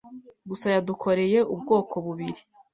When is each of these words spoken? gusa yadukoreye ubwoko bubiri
gusa 0.49 0.67
yadukoreye 0.75 1.39
ubwoko 1.53 1.93
bubiri 2.05 2.41